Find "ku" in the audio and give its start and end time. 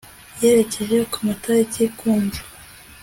1.11-1.17, 1.97-2.09